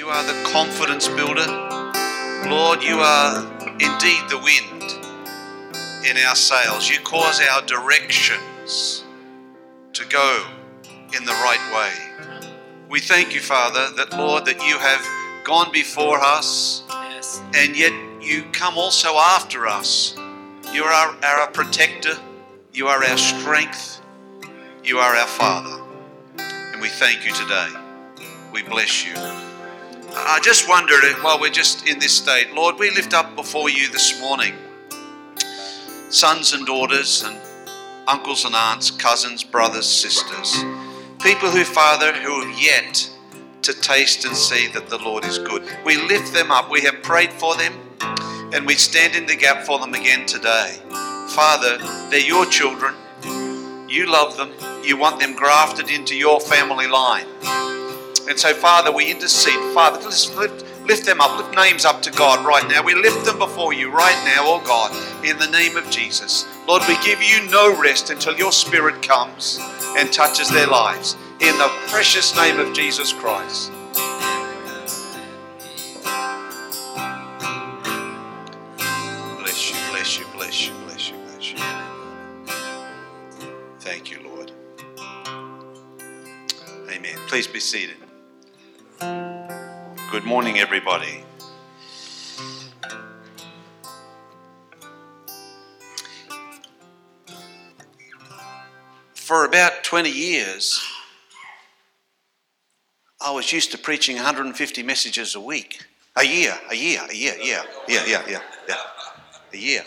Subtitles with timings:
[0.00, 1.46] You are the confidence builder.
[2.48, 4.82] Lord, you are indeed the wind
[6.08, 6.88] in our sails.
[6.88, 9.04] You cause our directions
[9.92, 10.46] to go
[11.14, 12.48] in the right way.
[12.88, 17.42] We thank you, Father, that, Lord, that you have gone before us Yes.
[17.54, 17.92] and yet
[18.22, 20.16] you come also after us.
[20.72, 22.16] You are our, our protector,
[22.72, 24.00] you are our strength,
[24.82, 25.78] you are our Father.
[26.38, 27.68] And we thank you today.
[28.50, 29.49] We bless you.
[30.12, 33.88] I just wonder while we're just in this state, Lord, we lift up before you
[33.90, 34.54] this morning
[36.08, 37.38] sons and daughters and
[38.08, 40.64] uncles and aunts, cousins, brothers, sisters,
[41.20, 43.08] people who, Father, who have yet
[43.62, 45.62] to taste and see that the Lord is good.
[45.84, 46.70] We lift them up.
[46.70, 47.72] We have prayed for them
[48.52, 50.78] and we stand in the gap for them again today.
[51.30, 51.78] Father,
[52.10, 52.94] they're your children.
[53.88, 54.52] You love them.
[54.82, 57.26] You want them grafted into your family line.
[58.28, 59.58] And so, Father, we intercede.
[59.74, 62.82] Father, let's lift, lift them up, lift names up to God right now.
[62.82, 64.92] We lift them before you right now, oh God,
[65.24, 66.46] in the name of Jesus.
[66.68, 69.58] Lord, we give you no rest until your Spirit comes
[69.96, 71.16] and touches their lives.
[71.40, 73.72] In the precious name of Jesus Christ.
[79.38, 81.58] Bless you, bless you, bless you, bless you, bless you.
[83.80, 84.52] Thank you, Lord.
[86.90, 87.16] Amen.
[87.28, 87.96] Please be seated.
[90.10, 91.22] Good morning, everybody.
[99.14, 100.82] For about 20 years,
[103.20, 105.84] I was used to preaching 150 messages a week.
[106.16, 108.76] A year, a year, a year, yeah, yeah, yeah, yeah, yeah.
[109.52, 109.84] A year.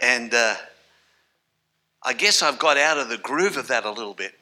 [0.00, 0.54] And uh,
[2.02, 4.32] I guess I've got out of the groove of that a little bit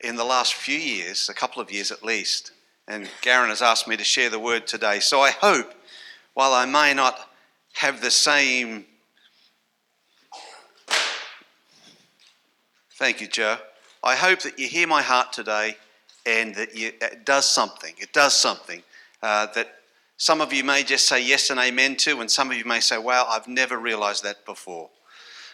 [0.00, 2.52] in the last few years, a couple of years at least.
[2.88, 5.00] And Garen has asked me to share the word today.
[5.00, 5.72] So I hope,
[6.34, 7.18] while I may not
[7.74, 8.84] have the same.
[12.98, 13.56] Thank you, Joe.
[14.02, 15.76] I hope that you hear my heart today
[16.26, 17.94] and that you, it does something.
[17.98, 18.82] It does something
[19.22, 19.76] uh, that
[20.16, 22.80] some of you may just say yes and amen to, and some of you may
[22.80, 24.88] say, wow, I've never realized that before.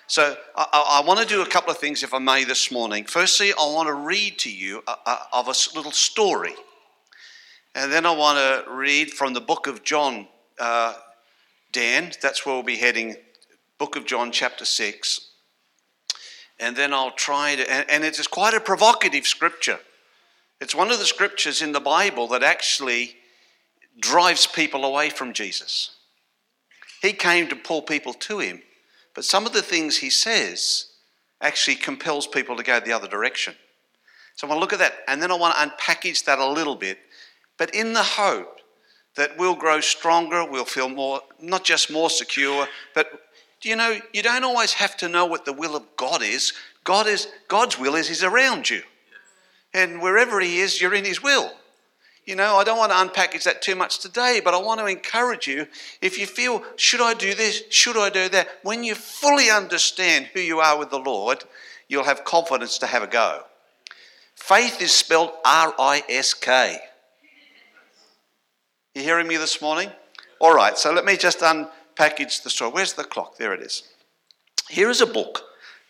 [0.06, 3.04] So I, I, want to do a couple of things, if I may, this morning.
[3.04, 6.54] Firstly, I want to read to you uh, uh, of a little story.
[7.78, 10.26] And then I want to read from the book of John,
[10.58, 10.94] uh,
[11.70, 12.10] Dan.
[12.20, 13.14] That's where we'll be heading.
[13.78, 15.28] Book of John, chapter 6.
[16.58, 19.78] And then I'll try to, and, and it is quite a provocative scripture.
[20.60, 23.14] It's one of the scriptures in the Bible that actually
[24.00, 25.94] drives people away from Jesus.
[27.00, 28.60] He came to pull people to him,
[29.14, 30.86] but some of the things he says
[31.40, 33.54] actually compels people to go the other direction.
[34.34, 36.48] So I want to look at that, and then I want to unpackage that a
[36.48, 36.98] little bit,
[37.58, 38.60] but in the hope
[39.16, 43.28] that we'll grow stronger, we'll feel more, not just more secure, but
[43.62, 46.52] you know, you don't always have to know what the will of God is.
[46.84, 48.82] God is God's will is He's around you.
[49.74, 51.52] And wherever He is, you're in His will.
[52.24, 54.86] You know, I don't want to unpackage that too much today, but I want to
[54.86, 55.66] encourage you
[56.02, 57.62] if you feel, should I do this?
[57.70, 58.48] Should I do that?
[58.62, 61.44] When you fully understand who you are with the Lord,
[61.88, 63.44] you'll have confidence to have a go.
[64.34, 66.78] Faith is spelled R I S K.
[68.98, 69.92] You hearing me this morning?
[70.40, 72.72] All right, so let me just unpackage the story.
[72.72, 73.36] Where's the clock?
[73.36, 73.84] There it is.
[74.68, 75.44] Here is a book.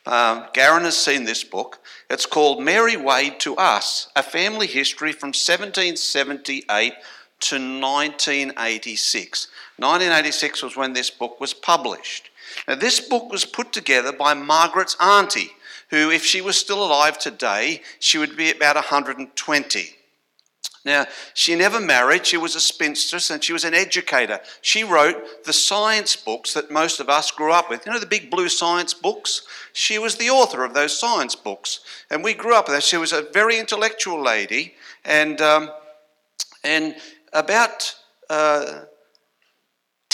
[0.04, 1.78] Um, Garen has seen this book.
[2.10, 6.92] It's called Mary Wade to Us A Family History from 1778
[7.41, 9.48] to 1986.
[9.78, 12.28] 1986 was when this book was published.
[12.69, 15.52] Now, this book was put together by Margaret's auntie,
[15.88, 19.97] who, if she was still alive today, she would be about 120.
[20.88, 24.41] Now, she never married, she was a spinster and she was an educator.
[24.62, 27.84] She wrote the science books that most of us grew up with.
[27.84, 29.43] You know, the big blue science books?
[29.75, 31.81] She was the author of those science books.
[32.10, 32.81] And we grew up with her.
[32.81, 34.76] She was a very intellectual lady.
[35.04, 35.71] And, um,
[36.65, 36.97] and
[37.34, 37.94] about
[38.31, 38.85] uh,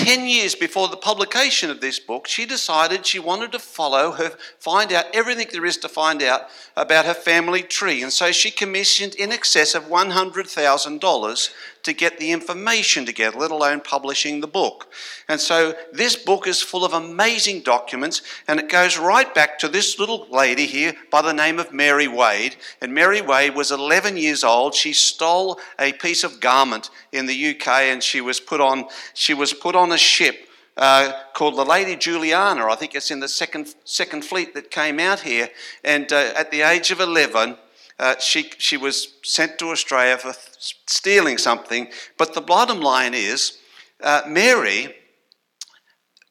[0.04, 4.32] 10 years before the publication of this book, she decided she wanted to follow her,
[4.58, 6.42] find out everything there is to find out
[6.76, 8.02] about her family tree.
[8.02, 11.50] And so she commissioned in excess of $100,000
[11.84, 14.92] to get the information together, let alone publishing the book.
[15.28, 19.68] And so this book is full of amazing documents, and it goes right back to
[19.68, 22.56] this little lady here by the name of Mary Wade.
[22.80, 24.74] And Mary Wade was 11 years old.
[24.74, 28.86] She stole a piece of garment in the UK, and she was put on.
[29.12, 32.66] She was put on a ship uh, called the Lady Juliana.
[32.66, 35.48] I think it's in the second second fleet that came out here.
[35.84, 37.56] And uh, at the age of 11,
[37.98, 41.88] uh, she, she was sent to Australia for stealing something.
[42.18, 43.58] But the bottom line is,
[44.02, 44.94] uh, Mary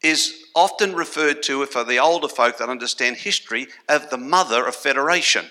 [0.01, 4.75] is often referred to, for the older folk that understand history, of the mother of
[4.75, 5.45] Federation.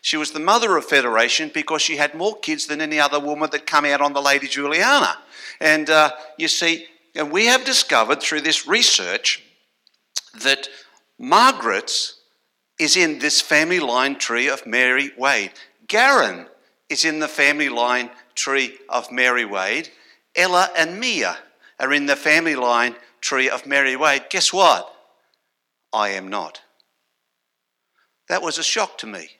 [0.00, 3.50] She was the mother of Federation because she had more kids than any other woman
[3.50, 5.18] that come out on the Lady Juliana.
[5.60, 9.42] And uh, you see, and we have discovered through this research
[10.42, 10.68] that
[11.18, 12.17] Margaret's
[12.78, 15.52] is in this family line tree of Mary Wade.
[15.86, 16.46] Garen
[16.88, 19.90] is in the family line tree of Mary Wade.
[20.36, 21.38] Ella and Mia
[21.80, 24.26] are in the family line tree of Mary Wade.
[24.30, 24.94] Guess what?
[25.92, 26.60] I am not.
[28.28, 29.30] That was a shock to me.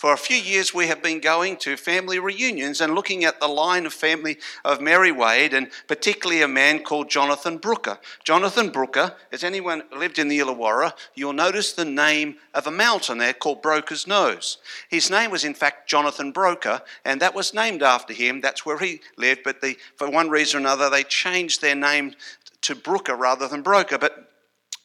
[0.00, 3.46] For a few years, we have been going to family reunions and looking at the
[3.46, 7.98] line of family of Mary Wade and particularly a man called Jonathan Brooker.
[8.24, 13.18] Jonathan Brooker, as anyone lived in the Illawarra, you'll notice the name of a mountain
[13.18, 14.56] there called Broker's Nose.
[14.88, 18.40] His name was, in fact, Jonathan Broker, and that was named after him.
[18.40, 22.14] That's where he lived, but the, for one reason or another, they changed their name
[22.62, 23.98] to Brooker rather than Broker.
[23.98, 24.30] But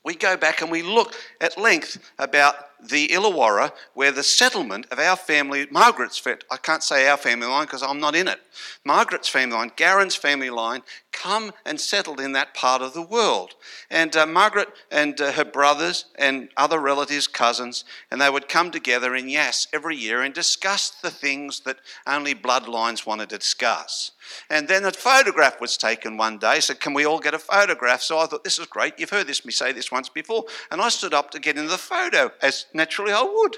[0.03, 5.00] we go back and we look at length about the Illawarra, where the settlement of
[5.00, 8.39] our family, Margaret's, I can't say our family line because I'm not in it,
[8.83, 13.56] Margaret's family line, Garen's family line, come and settled in that part of the world.
[13.89, 18.72] And uh, Margaret and uh, her brothers and other relatives, cousins, and they would come
[18.72, 24.12] together in Yass every year and discuss the things that only bloodlines wanted to discuss.
[24.50, 26.60] And then a photograph was taken one day.
[26.60, 28.01] So, can we all get a photograph?
[28.01, 29.00] So I thought, this is great.
[29.00, 30.45] You've heard this me say this once before.
[30.72, 33.57] And I stood up to get in the photo, as naturally I would.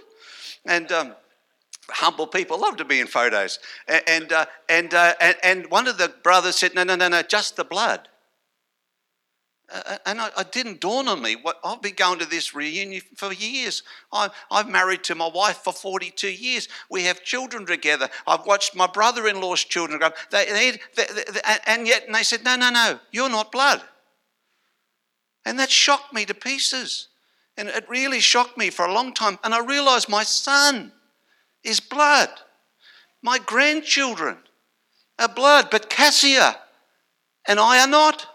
[0.65, 1.15] And um,
[1.89, 3.59] humble people love to be in photos.
[4.07, 7.21] And, uh, and, uh, and, and one of the brothers said, no, no, no, no,
[7.21, 8.07] just the blood.
[9.69, 11.35] Uh, and I, it didn't dawn on me.
[11.35, 13.83] What, I've been going to this reunion for years.
[14.13, 16.69] I, I've married to my wife for 42 years.
[16.89, 18.09] We have children together.
[18.25, 21.05] I've watched my brother in law's children grow they, they, they,
[21.65, 23.81] and yet, and they said, No, no, no, you're not blood.
[25.43, 27.09] And that shocked me to pieces.
[27.57, 29.39] And it really shocked me for a long time.
[29.43, 30.91] And I realized my son
[31.63, 32.29] is blood.
[33.21, 34.37] My grandchildren
[35.19, 36.55] are blood, but Cassia
[37.47, 38.27] and I are not.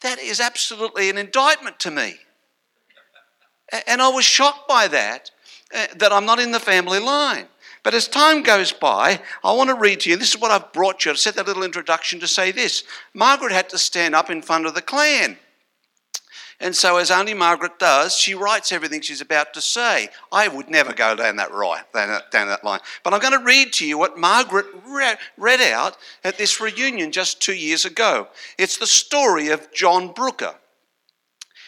[0.00, 2.16] That is absolutely an indictment to me.
[3.86, 5.30] And I was shocked by that,
[5.74, 7.46] uh, that I'm not in the family line.
[7.82, 10.16] But as time goes by, I want to read to you.
[10.16, 11.12] This is what I've brought you.
[11.12, 12.84] I said that little introduction to say this.
[13.14, 15.38] Margaret had to stand up in front of the clan.
[16.58, 20.08] And so, as only Margaret does, she writes everything she's about to say.
[20.32, 22.80] I would never go down that right, down that, down that line.
[23.04, 27.12] But I'm going to read to you what Margaret read, read out at this reunion
[27.12, 28.28] just two years ago.
[28.58, 30.54] It's the story of John Brooker.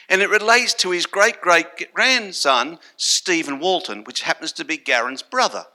[0.08, 5.22] And it relates to his great great grandson, Stephen Walton, which happens to be Garen's
[5.22, 5.66] brother.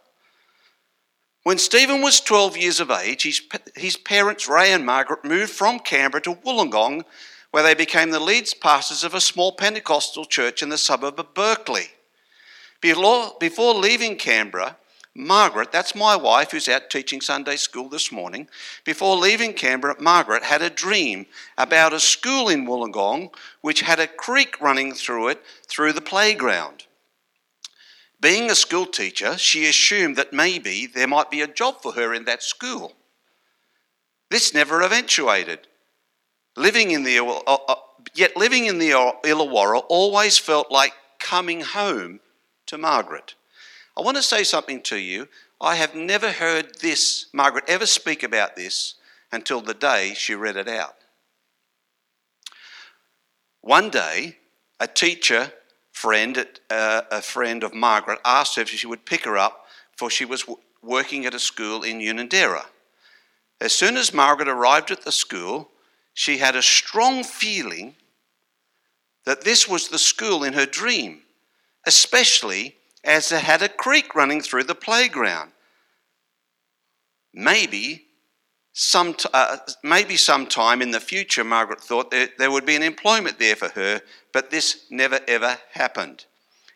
[1.44, 3.42] When Stephen was 12 years of age, his,
[3.76, 7.04] his parents, Ray and Margaret, moved from Canberra to Wollongong
[7.54, 11.36] where they became the lead pastors of a small Pentecostal church in the suburb of
[11.36, 11.92] Berkeley.
[12.82, 14.76] Before leaving Canberra,
[15.14, 18.48] Margaret, that's my wife who's out teaching Sunday school this morning,
[18.84, 23.30] before leaving Canberra, Margaret had a dream about a school in Wollongong
[23.62, 26.88] which had a creek running through it through the playground.
[28.20, 32.16] Being a school teacher, she assumed that maybe there might be a job for her
[32.16, 32.94] in that school.
[34.32, 35.68] This never eventuated.
[36.56, 37.76] Living in the, uh, uh,
[38.14, 42.20] yet living in the Illawarra always felt like coming home
[42.68, 43.36] to Margaret.
[43.98, 45.28] I want to say something to you.
[45.60, 48.96] I have never heard this, Margaret, ever speak about this
[49.32, 50.96] until the day she read it out.
[53.62, 54.38] One day,
[54.80, 55.54] a teacher
[55.92, 60.10] friend, uh, a friend of Margaret, asked her if she would pick her up, for
[60.10, 60.46] she was
[60.82, 62.66] working at a school in Unanderra.
[63.62, 65.70] As soon as Margaret arrived at the school,
[66.14, 67.96] she had a strong feeling
[69.26, 71.22] that this was the school in her dream,
[71.86, 75.52] especially as it had a creek running through the playground.
[77.34, 78.06] Maybe
[78.74, 83.40] some, uh, maybe sometime in the future, Margaret thought there, there would be an employment
[83.40, 84.02] there for her,
[84.32, 86.26] but this never ever happened.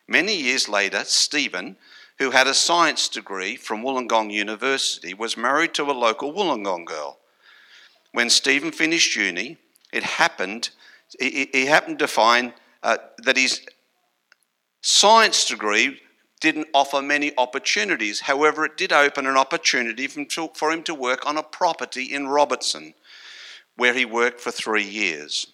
[0.07, 1.75] Many years later, Stephen,
[2.17, 7.19] who had a science degree from Wollongong University, was married to a local Wollongong girl
[8.11, 9.57] when Stephen finished uni,
[9.91, 10.69] it happened,
[11.19, 13.61] he, he happened to find uh, that his
[14.81, 15.99] science degree
[16.39, 18.21] didn't offer many opportunities.
[18.21, 22.93] However, it did open an opportunity for him to work on a property in Robertson,
[23.75, 25.47] where he worked for three years.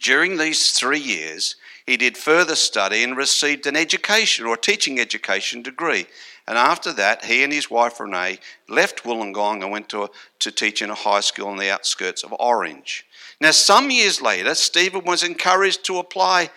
[0.00, 5.62] During these three years, he did further study and received an education or teaching education
[5.62, 6.06] degree.
[6.48, 10.82] And after that, he and his wife Renee left Wollongong and went to, to teach
[10.82, 13.06] in a high school on the outskirts of Orange.
[13.40, 16.50] Now, some years later, Stephen was encouraged to apply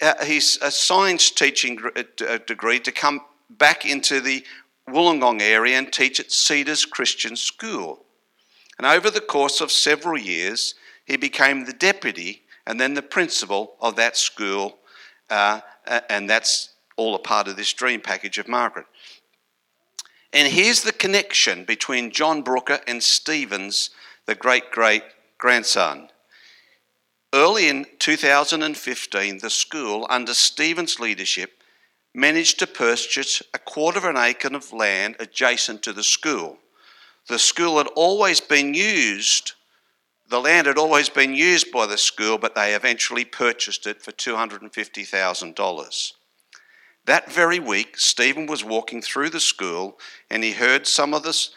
[0.00, 3.20] uh, his uh, science teaching uh, degree to come
[3.50, 4.44] back into the
[4.88, 8.04] Wollongong area and teach at Cedars Christian School.
[8.78, 13.74] And over the course of several years, he became the deputy and then the principal
[13.80, 14.78] of that school,
[15.30, 15.60] uh,
[16.08, 18.86] and that's all a part of this dream package of Margaret.
[20.32, 23.90] And here's the connection between John Brooker and Stevens,
[24.26, 25.04] the great great
[25.38, 26.10] grandson.
[27.32, 31.62] Early in 2015, the school, under Stevens' leadership,
[32.14, 36.58] managed to purchase a quarter of an acre of land adjacent to the school.
[37.28, 39.52] The school had always been used,
[40.28, 44.12] the land had always been used by the school, but they eventually purchased it for
[44.12, 46.12] $250,000.
[47.08, 49.98] That very week, Stephen was walking through the school
[50.28, 51.48] and he heard some of the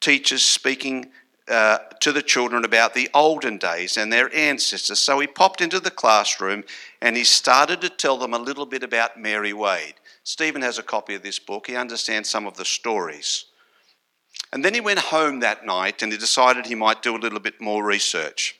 [0.00, 1.10] teachers speaking
[1.46, 4.98] uh, to the children about the olden days and their ancestors.
[4.98, 6.64] So he popped into the classroom
[7.02, 9.96] and he started to tell them a little bit about Mary Wade.
[10.24, 13.44] Stephen has a copy of this book, he understands some of the stories.
[14.54, 17.40] And then he went home that night and he decided he might do a little
[17.40, 18.58] bit more research.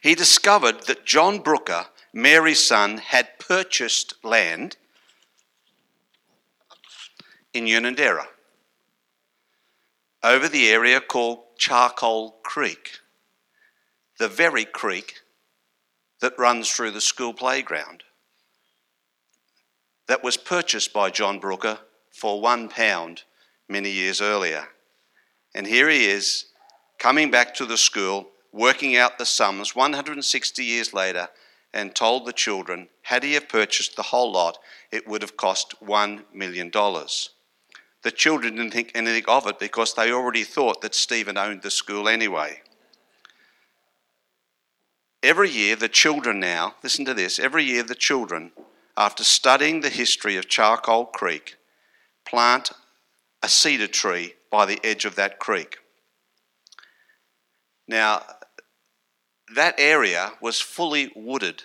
[0.00, 4.76] He discovered that John Brooker, Mary's son, had purchased land
[7.54, 8.26] in Unanderra
[10.22, 12.98] over the area called Charcoal Creek,
[14.18, 15.20] the very creek
[16.20, 18.04] that runs through the school playground
[20.06, 21.78] that was purchased by John Brooker
[22.10, 23.22] for one pound
[23.68, 24.68] many years earlier.
[25.54, 26.46] And here he is
[26.98, 31.28] coming back to the school, working out the sums 160 years later,
[31.74, 34.58] and told the children, had he have purchased the whole lot,
[34.90, 36.70] it would have cost $1 million.
[38.02, 41.70] The children didn't think anything of it because they already thought that Stephen owned the
[41.70, 42.62] school anyway.
[45.22, 48.50] Every year, the children now, listen to this, every year, the children,
[48.96, 51.56] after studying the history of Charcoal Creek,
[52.26, 52.72] plant
[53.40, 55.78] a cedar tree by the edge of that creek.
[57.86, 58.22] Now,
[59.54, 61.64] that area was fully wooded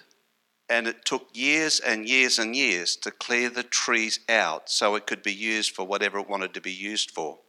[0.70, 5.08] and it took years and years and years to clear the trees out so it
[5.08, 7.40] could be used for whatever it wanted to be used for.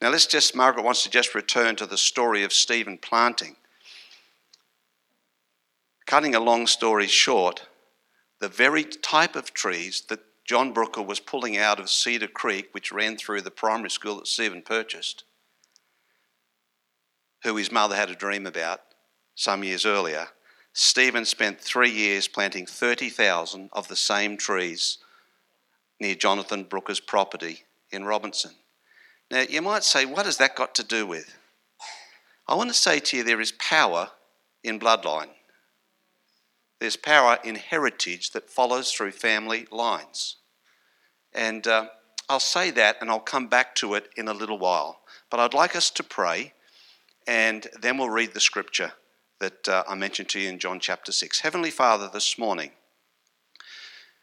[0.00, 3.56] Now, let's just, Margaret wants to just return to the story of Stephen planting.
[6.06, 7.66] Cutting a long story short,
[8.40, 12.92] the very type of trees that John Brooker was pulling out of Cedar Creek, which
[12.92, 15.24] ran through the primary school that Stephen purchased,
[17.42, 18.80] who his mother had a dream about
[19.34, 20.28] some years earlier,
[20.80, 24.98] Stephen spent three years planting 30,000 of the same trees
[25.98, 28.52] near Jonathan Brooker's property in Robertson.
[29.28, 31.36] Now, you might say, what has that got to do with?
[32.46, 34.10] I want to say to you, there is power
[34.62, 35.30] in bloodline.
[36.78, 40.36] There's power in heritage that follows through family lines.
[41.32, 41.86] And uh,
[42.28, 45.00] I'll say that and I'll come back to it in a little while.
[45.28, 46.52] But I'd like us to pray
[47.26, 48.92] and then we'll read the scripture
[49.40, 51.40] that uh, I mentioned to you in John chapter 6.
[51.40, 52.72] Heavenly Father, this morning,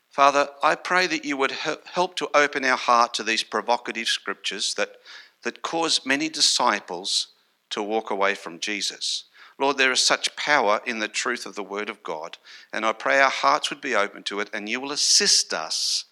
[0.10, 4.74] Father, I pray that you would help to open our heart to these provocative scriptures
[4.76, 4.96] that,
[5.44, 7.28] that cause many disciples
[7.72, 9.26] to walk away from Jesus.
[9.60, 12.38] Lord, there is such power in the truth of the Word of God,
[12.74, 16.06] and I pray our hearts would be open to it, and you will assist us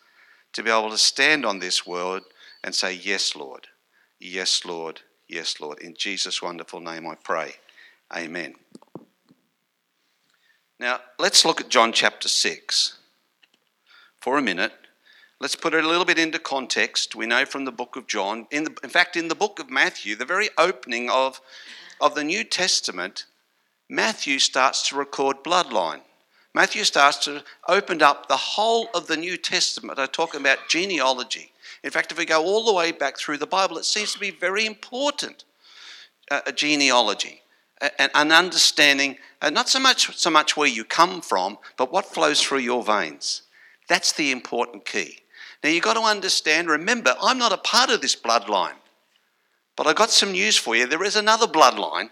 [0.53, 2.23] to be able to stand on this word
[2.63, 3.67] and say, Yes, Lord.
[4.19, 5.01] Yes, Lord.
[5.27, 5.79] Yes, Lord.
[5.79, 7.55] In Jesus' wonderful name I pray.
[8.15, 8.55] Amen.
[10.83, 12.97] Now, let's look at John chapter 6
[14.19, 14.73] for a minute.
[15.39, 17.15] Let's put it a little bit into context.
[17.15, 19.69] We know from the book of John, in, the, in fact, in the book of
[19.69, 21.39] Matthew, the very opening of,
[22.01, 23.27] of the New Testament,
[23.89, 26.01] Matthew starts to record bloodline.
[26.53, 29.99] Matthew starts to open up the whole of the New Testament.
[29.99, 31.53] I talk about genealogy.
[31.85, 34.19] In fact, if we go all the way back through the Bible, it seems to
[34.19, 35.45] be very important
[36.29, 37.42] uh, a genealogy
[37.99, 42.41] an understanding, uh, not so much, so much where you come from, but what flows
[42.41, 43.43] through your veins.
[43.89, 45.19] That's the important key.
[45.63, 48.75] Now you've got to understand, remember, I'm not a part of this bloodline.
[49.75, 50.85] But I've got some news for you.
[50.85, 52.09] There is another bloodline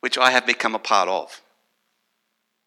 [0.00, 1.40] which I have become a part of.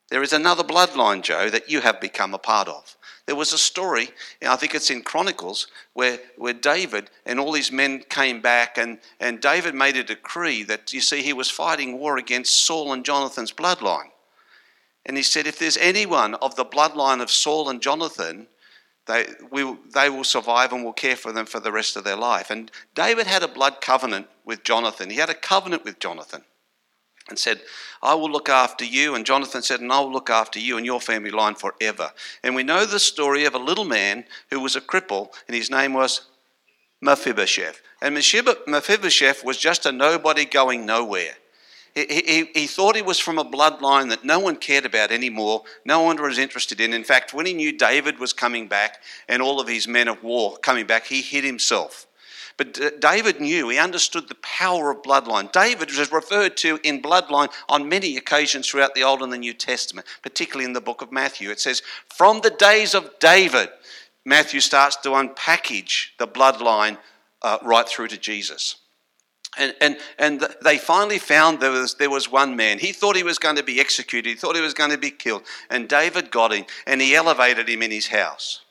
[0.09, 2.96] There is another bloodline, Joe, that you have become a part of.
[3.27, 4.09] There was a story,
[4.41, 8.99] I think it's in Chronicles, where, where David and all his men came back, and,
[9.19, 13.03] and David made a decree that, you see, he was fighting war against Saul and
[13.03, 14.11] Jonathan's bloodline.
[15.05, 18.47] And he said, If there's anyone of the bloodline of Saul and Jonathan,
[19.07, 22.15] they, we, they will survive and will care for them for the rest of their
[22.15, 22.49] life.
[22.49, 25.09] And David had a blood covenant with Jonathan.
[25.09, 26.43] He had a covenant with Jonathan
[27.29, 27.61] and said,
[28.01, 29.15] I will look after you.
[29.15, 32.11] And Jonathan said, And I will look after you and your family line forever.
[32.43, 35.69] And we know the story of a little man who was a cripple, and his
[35.69, 36.21] name was
[37.01, 37.81] Mephibosheth.
[38.01, 41.35] And Mephibosheth was just a nobody going nowhere.
[41.95, 45.63] He, he, he, thought he was from a bloodline that no one cared about anymore,
[45.83, 46.93] no one was interested in.
[46.93, 50.21] In fact, when he knew David was coming back and all of his men of
[50.21, 52.06] war coming back, he hid himself.
[52.57, 55.51] But David knew, he understood the power of bloodline.
[55.51, 59.53] David was referred to in bloodline on many occasions throughout the Old and the New
[59.53, 61.51] Testament, particularly in the book of Matthew.
[61.51, 61.83] It says,
[62.15, 63.69] From the days of David,
[64.25, 66.97] Matthew starts to unpackage the bloodline
[67.43, 68.77] uh, right through to Jesus.
[69.57, 72.79] And, and, and they finally found there was, there was one man.
[72.79, 75.11] He thought he was going to be executed, he thought he was going to be
[75.11, 75.43] killed.
[75.69, 78.61] And David got him and he elevated him in his house.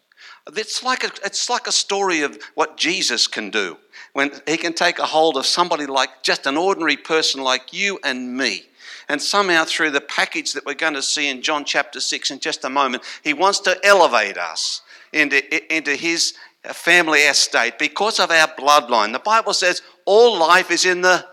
[0.54, 3.78] It's like a, it's like a story of what Jesus can do
[4.12, 7.98] when he can take a hold of somebody like just an ordinary person like you
[8.04, 8.62] and me.
[9.08, 12.40] And somehow, through the package that we're going to see in John chapter 6 in
[12.40, 16.34] just a moment, he wants to elevate us into, into his
[16.64, 19.12] family estate because of our bloodline.
[19.12, 21.24] The Bible says all life is in the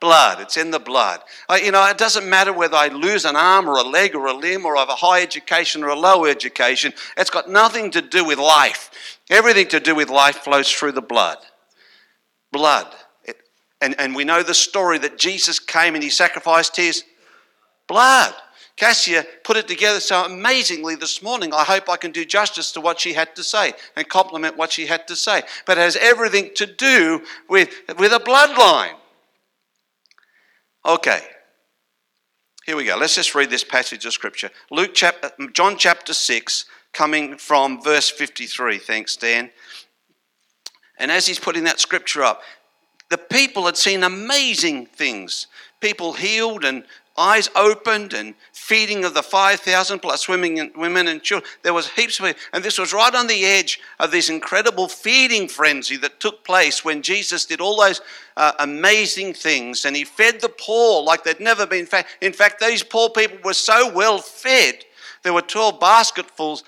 [0.00, 0.40] blood.
[0.40, 1.20] It's in the blood.
[1.48, 4.26] Uh, you know, it doesn't matter whether I lose an arm or a leg or
[4.26, 6.92] a limb or I have a high education or a low education.
[7.16, 9.18] It's got nothing to do with life.
[9.30, 11.38] Everything to do with life flows through the blood.
[12.52, 12.94] Blood.
[13.24, 13.36] It,
[13.80, 17.04] and, and we know the story that Jesus came and he sacrificed his
[17.86, 18.34] blood.
[18.76, 21.52] Cassia put it together so amazingly this morning.
[21.52, 24.70] I hope I can do justice to what she had to say and compliment what
[24.70, 25.42] she had to say.
[25.66, 28.94] But it has everything to do with, with a bloodline.
[30.88, 31.20] Okay.
[32.64, 32.96] Here we go.
[32.96, 34.48] Let's just read this passage of scripture.
[34.70, 36.64] Luke chapter, John chapter 6,
[36.94, 38.78] coming from verse 53.
[38.78, 39.50] Thanks, Dan.
[40.98, 42.40] And as he's putting that scripture up,
[43.10, 45.46] the people had seen amazing things.
[45.82, 46.84] People healed and
[47.18, 51.50] eyes opened and feeding of the 5,000 plus women, women and children.
[51.62, 52.36] There was heaps of it.
[52.52, 56.84] And this was right on the edge of this incredible feeding frenzy that took place
[56.84, 58.00] when Jesus did all those
[58.36, 62.06] uh, amazing things and he fed the poor like they'd never been fed.
[62.20, 64.84] In fact, these poor people were so well fed,
[65.24, 66.62] there were 12 basketfuls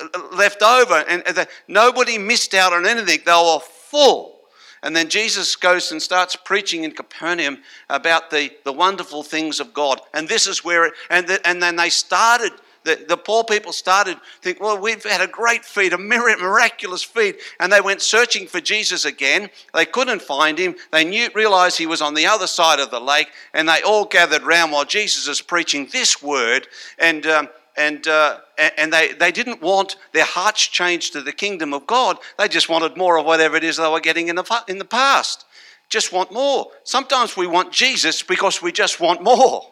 [0.00, 3.20] uh, left over and nobody missed out on anything.
[3.24, 4.35] They were full.
[4.82, 7.58] And then Jesus goes and starts preaching in Capernaum
[7.88, 10.00] about the, the wonderful things of God.
[10.14, 12.52] And this is where, it, and, the, and then they started,
[12.84, 17.36] the, the poor people started think, well, we've had a great feed, a miraculous feed.
[17.58, 19.50] And they went searching for Jesus again.
[19.74, 20.76] They couldn't find him.
[20.92, 23.28] They knew, realized he was on the other side of the lake.
[23.54, 26.68] And they all gathered round while Jesus is preaching this word.
[26.98, 28.38] And, um, and, uh,
[28.78, 32.18] and they, they didn't want their hearts changed to the kingdom of God.
[32.38, 34.84] They just wanted more of whatever it is they were getting in the, in the
[34.84, 35.44] past.
[35.88, 36.68] Just want more.
[36.84, 39.62] Sometimes we want Jesus because we just want more.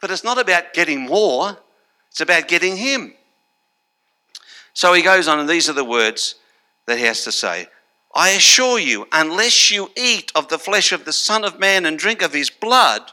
[0.00, 1.58] But it's not about getting more,
[2.10, 3.14] it's about getting Him.
[4.74, 6.34] So he goes on, and these are the words
[6.86, 7.66] that he has to say.
[8.14, 11.98] I assure you, unless you eat of the flesh of the Son of Man and
[11.98, 13.10] drink of his blood,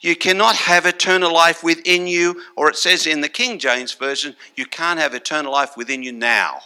[0.00, 4.34] you cannot have eternal life within you, or it says in the King James Version,
[4.54, 6.60] you can't have eternal life within you now.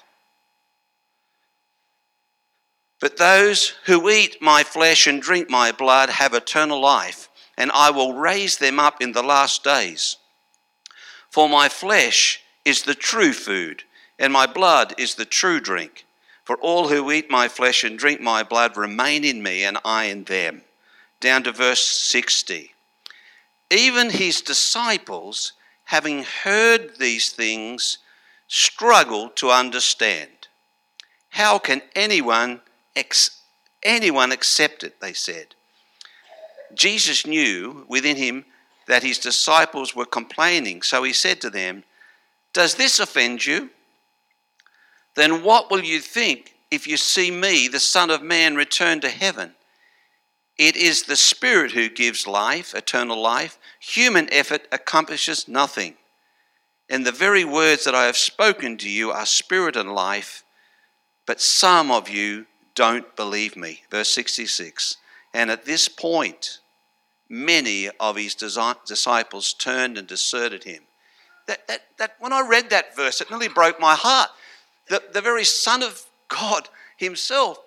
[3.00, 7.90] But those who eat my flesh and drink my blood have eternal life, and I
[7.90, 10.16] will raise them up in the last days.
[11.28, 13.82] For my flesh is the true food,
[14.18, 16.06] and my blood is the true drink.
[16.44, 20.04] For all who eat my flesh and drink my blood remain in me, and I
[20.04, 20.62] in them.
[21.20, 22.73] Down to verse 60.
[23.74, 25.52] Even his disciples,
[25.86, 27.98] having heard these things,
[28.46, 30.30] struggled to understand.
[31.30, 32.60] How can anyone,
[32.94, 33.40] ex-
[33.82, 35.00] anyone accept it?
[35.00, 35.56] They said.
[36.74, 38.44] Jesus knew within him
[38.86, 41.82] that his disciples were complaining, so he said to them,
[42.52, 43.70] Does this offend you?
[45.16, 49.08] Then what will you think if you see me, the Son of Man, return to
[49.08, 49.53] heaven?
[50.56, 53.58] It is the Spirit who gives life, eternal life.
[53.80, 55.96] Human effort accomplishes nothing.
[56.88, 60.44] And the very words that I have spoken to you are spirit and life,
[61.26, 63.82] but some of you don't believe me.
[63.90, 64.98] Verse 66.
[65.32, 66.60] And at this point,
[67.28, 70.82] many of his disciples turned and deserted him.
[71.46, 74.30] That, that, that, when I read that verse, it nearly broke my heart.
[74.88, 77.58] The, the very Son of God himself,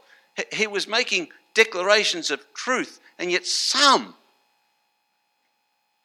[0.53, 4.13] he was making declarations of truth, and yet some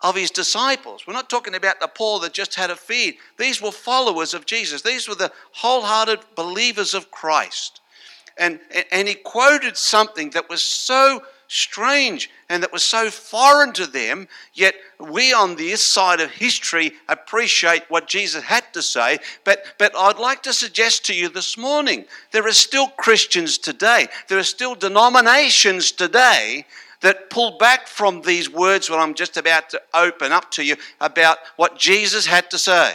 [0.01, 1.07] of his disciples.
[1.07, 3.17] We're not talking about the poor that just had a feed.
[3.39, 4.81] These were followers of Jesus.
[4.81, 7.81] These were the wholehearted believers of Christ.
[8.39, 8.61] And,
[8.91, 14.29] and he quoted something that was so strange and that was so foreign to them,
[14.55, 19.19] yet we on this side of history appreciate what Jesus had to say.
[19.45, 24.09] But, but I'd like to suggest to you this morning there are still Christians today,
[24.29, 26.67] there are still denominations today
[27.03, 30.77] that pull back from these words what I'm just about to open up to you
[31.01, 32.95] about what Jesus had to say.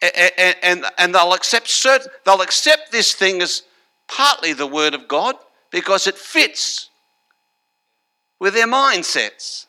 [0.00, 3.64] And, and, and they'll accept certain, they'll accept this thing as
[4.08, 5.36] partly the word of God
[5.70, 6.88] because it fits
[8.38, 9.66] with their mindsets.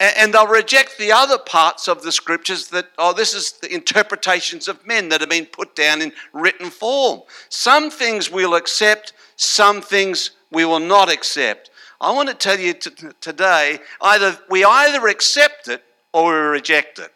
[0.00, 4.66] And they'll reject the other parts of the scriptures that, oh, this is the interpretations
[4.66, 7.22] of men that have been put down in written form.
[7.48, 11.70] Some things we'll accept, some things we will not accept.
[12.00, 16.98] I want to tell you t- today either we either accept it or we reject
[16.98, 17.12] it.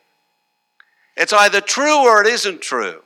[1.17, 3.03] It's either true or it isn't true.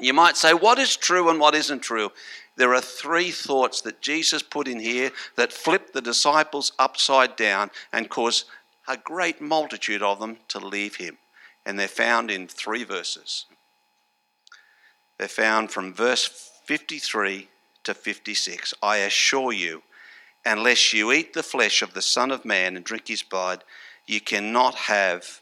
[0.00, 2.10] You might say, what is true and what isn't true?
[2.56, 7.70] There are three thoughts that Jesus put in here that flip the disciples upside down
[7.92, 8.44] and cause
[8.86, 11.18] a great multitude of them to leave him.
[11.64, 13.46] And they're found in three verses.
[15.18, 17.48] They're found from verse 53
[17.84, 18.74] to 56.
[18.82, 19.82] I assure you,
[20.44, 23.64] unless you eat the flesh of the Son of Man and drink his blood,
[24.06, 25.40] you cannot have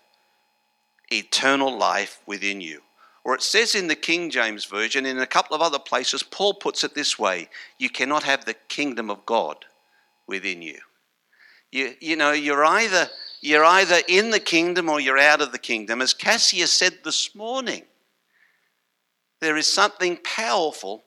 [1.11, 2.83] eternal life within you.
[3.25, 6.55] Or it says in the King James Version, in a couple of other places, Paul
[6.55, 9.65] puts it this way you cannot have the kingdom of God
[10.27, 10.79] within you.
[11.71, 13.09] You, you know, you're either,
[13.41, 16.01] you're either in the kingdom or you're out of the kingdom.
[16.01, 17.85] As Cassia said this morning,
[19.41, 21.05] there is something powerful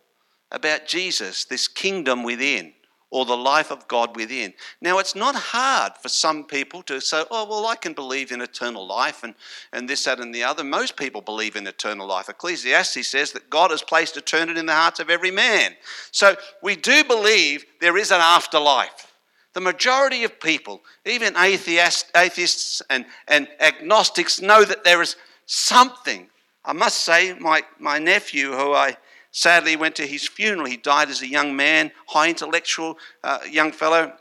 [0.52, 2.73] about Jesus, this kingdom within,
[3.13, 4.56] or the life of God within.
[4.82, 8.41] Now, it's not hard for some people to say, oh, well, I can believe in
[8.41, 9.36] eternal life and,
[9.71, 10.63] and this, that, and the other.
[10.63, 12.28] Most people believe in eternal life.
[12.28, 15.73] Ecclesiastes says that God has placed eternity in the hearts of every man.
[16.10, 19.13] So we do believe there is an afterlife.
[19.54, 26.30] The majority of people, even atheists, atheists and, and agnostics, know that there is something.
[26.65, 28.97] I must say, my, my nephew, who I
[29.34, 30.67] sadly went to his funeral.
[30.69, 34.13] He died as a young man, high intellectual uh, young fellow.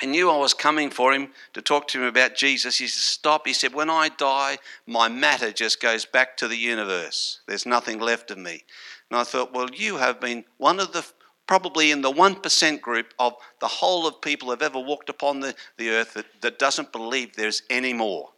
[0.00, 2.78] He knew I was coming for him to talk to him about Jesus.
[2.78, 3.46] He said, Stop.
[3.46, 7.40] He said, When I die, my matter just goes back to the universe.
[7.46, 8.64] There's nothing left of me.
[9.10, 11.06] And I thought, Well, you have been one of the,
[11.46, 15.40] probably in the 1% group of the whole of people who have ever walked upon
[15.40, 18.30] the, the earth that, that doesn't believe there's any more.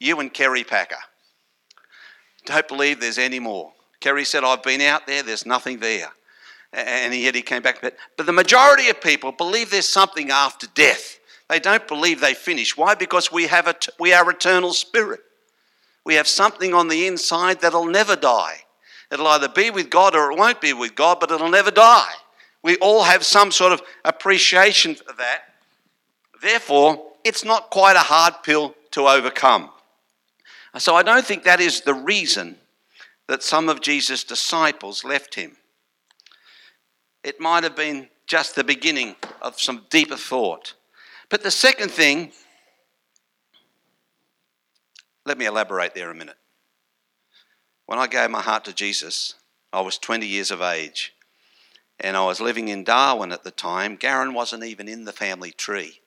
[0.00, 0.96] You and Kerry Packer
[2.44, 3.72] don't believe there's any more.
[4.04, 6.12] Kerry said, I've been out there, there's nothing there.
[6.74, 7.80] And yet he came back.
[7.80, 11.18] But, the majority of people believe there's something after death.
[11.48, 12.76] They don't believe they finish.
[12.76, 12.94] Why?
[12.94, 15.20] Because we, have a, we are eternal spirit.
[16.04, 18.64] We have something on the inside that'll never die.
[19.10, 22.12] It'll either be with God or it won't be with God, but it'll never die.
[22.62, 25.44] We all have some sort of appreciation for that.
[26.42, 29.70] Therefore, it's not quite a hard pill to overcome.
[30.76, 32.58] So I don't think that is the reason
[33.28, 35.56] that some of Jesus' disciples left him.
[37.22, 40.74] It might have been just the beginning of some deeper thought.
[41.30, 42.32] But the second thing,
[45.24, 46.36] let me elaborate there a minute.
[47.86, 49.34] When I gave my heart to Jesus,
[49.72, 51.14] I was 20 years of age.
[52.00, 53.96] And I was living in Darwin at the time.
[53.96, 56.00] Garen wasn't even in the family tree.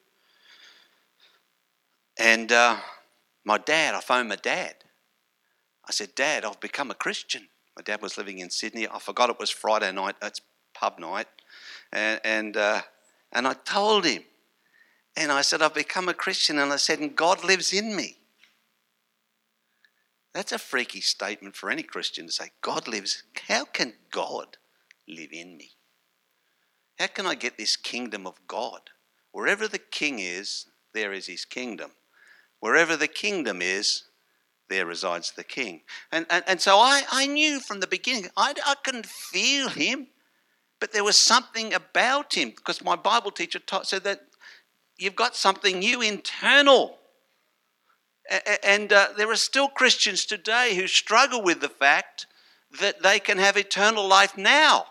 [2.19, 2.77] And uh,
[3.45, 4.75] my dad, I phoned my dad.
[5.87, 7.47] I said, Dad, I've become a Christian.
[7.75, 8.87] My dad was living in Sydney.
[8.87, 10.15] I forgot it was Friday night.
[10.21, 10.41] It's
[10.73, 11.27] pub night.
[11.91, 12.81] And, and, uh,
[13.31, 14.23] and I told him.
[15.15, 16.59] And I said, I've become a Christian.
[16.59, 18.17] And I said, and God lives in me.
[20.33, 23.23] That's a freaky statement for any Christian to say, God lives.
[23.47, 24.57] How can God
[25.07, 25.71] live in me?
[26.99, 28.81] How can I get this kingdom of God?
[29.31, 31.91] Wherever the king is, there is his kingdom.
[32.59, 34.03] Wherever the kingdom is,
[34.69, 35.81] there resides the king.
[36.11, 40.07] And, and, and so I, I knew from the beginning, I, I couldn't feel him,
[40.79, 44.21] but there was something about him because my Bible teacher taught, said that
[44.97, 46.97] you've got something new internal.
[48.63, 52.27] And uh, there are still Christians today who struggle with the fact
[52.81, 54.87] that they can have eternal life now.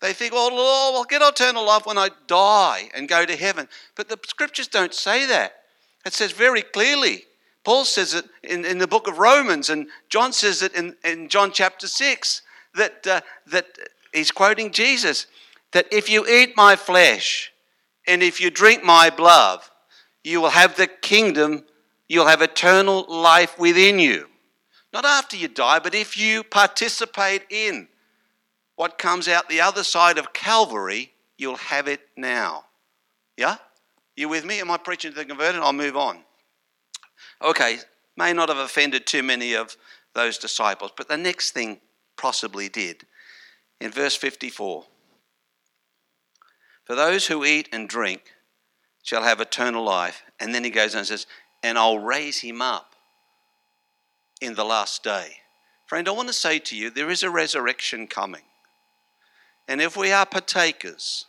[0.00, 3.68] They think, oh, Lord, I'll get eternal life when I die and go to heaven.
[3.96, 5.52] But the scriptures don't say that.
[6.06, 7.24] It says very clearly
[7.68, 11.28] Paul says it in, in the book of Romans, and John says it in, in
[11.28, 12.40] John chapter 6
[12.76, 13.66] that, uh, that
[14.10, 15.26] he's quoting Jesus
[15.72, 17.52] that if you eat my flesh
[18.06, 19.60] and if you drink my blood,
[20.24, 21.62] you will have the kingdom,
[22.08, 24.28] you'll have eternal life within you.
[24.94, 27.88] Not after you die, but if you participate in
[28.76, 32.64] what comes out the other side of Calvary, you'll have it now.
[33.36, 33.58] Yeah?
[34.16, 34.58] You with me?
[34.58, 35.60] Am I preaching to the converted?
[35.60, 36.24] I'll move on.
[37.42, 37.78] Okay,
[38.16, 39.76] may not have offended too many of
[40.14, 41.80] those disciples, but the next thing
[42.16, 43.06] possibly did.
[43.80, 44.84] In verse 54
[46.84, 48.32] For those who eat and drink
[49.02, 50.22] shall have eternal life.
[50.38, 51.26] And then he goes on and says,
[51.62, 52.94] And I'll raise him up
[54.40, 55.36] in the last day.
[55.86, 58.42] Friend, I want to say to you, there is a resurrection coming.
[59.66, 61.24] And if we are partakers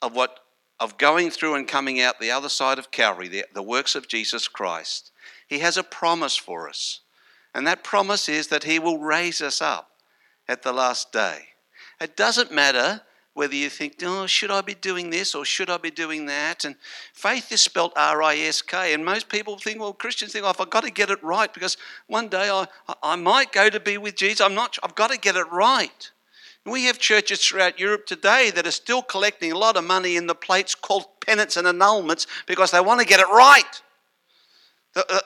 [0.00, 0.38] of what
[0.78, 4.08] of going through and coming out the other side of Calvary, the, the works of
[4.08, 5.10] Jesus Christ,
[5.46, 7.00] He has a promise for us.
[7.54, 9.90] And that promise is that He will raise us up
[10.48, 11.48] at the last day.
[12.00, 13.02] It doesn't matter
[13.36, 16.64] whether you think, oh, should I be doing this or should I be doing that?
[16.64, 16.74] And
[17.12, 18.94] faith is spelled R I S K.
[18.94, 21.76] And most people think, well, Christians think, oh, I've got to get it right because
[22.06, 22.66] one day I,
[23.02, 24.40] I might go to be with Jesus.
[24.40, 26.10] I'm not, I've got to get it right.
[26.66, 30.26] We have churches throughout Europe today that are still collecting a lot of money in
[30.26, 33.82] the plates called penance and annulments because they want to get it right.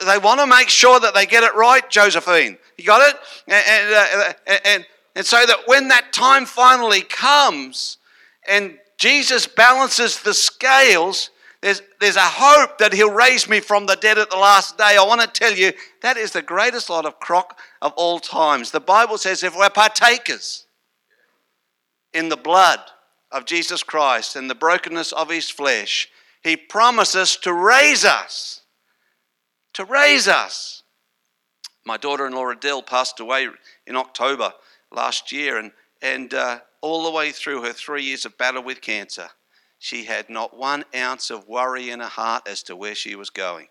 [0.05, 2.57] They want to make sure that they get it right, Josephine.
[2.77, 3.19] You got it?
[3.47, 7.97] And, and, uh, and, and so that when that time finally comes,
[8.47, 13.95] and Jesus balances the scales, there's, there's a hope that he'll raise me from the
[13.95, 14.95] dead at the last day.
[14.99, 18.69] I want to tell you, that is the greatest lot of crock of all times.
[18.69, 20.67] The Bible says if we're partakers
[22.13, 22.79] in the blood
[23.31, 26.07] of Jesus Christ and the brokenness of his flesh,
[26.43, 28.61] he promises to raise us.
[29.73, 30.83] To raise us.
[31.85, 33.47] My daughter in law Adele passed away
[33.87, 34.53] in October
[34.91, 35.71] last year, and,
[36.01, 39.29] and uh, all the way through her three years of battle with cancer,
[39.79, 43.29] she had not one ounce of worry in her heart as to where she was
[43.29, 43.67] going.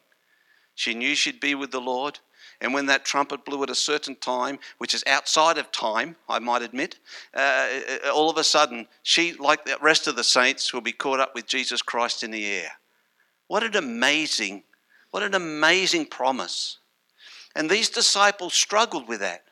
[0.74, 2.18] She knew she'd be with the Lord.
[2.60, 6.38] And when that trumpet blew at a certain time, which is outside of time, I
[6.38, 6.98] might admit,
[7.34, 7.68] uh,
[8.04, 11.20] uh, all of a sudden, she, like the rest of the saints, will be caught
[11.20, 12.72] up with Jesus Christ in the air.
[13.46, 14.64] What an amazing,
[15.10, 16.78] what an amazing promise.
[17.56, 19.44] And these disciples struggled with that.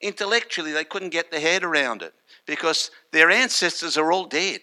[0.00, 2.14] Intellectually, they couldn't get their head around it
[2.46, 4.60] because their ancestors are all dead.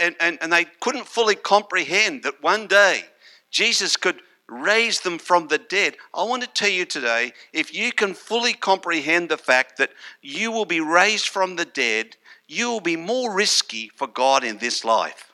[0.00, 3.04] And, and, and they couldn't fully comprehend that one day
[3.50, 4.20] Jesus could
[4.52, 5.96] raise them from the dead.
[6.12, 10.52] I want to tell you today if you can fully comprehend the fact that you
[10.52, 14.84] will be raised from the dead, you will be more risky for God in this
[14.84, 15.32] life.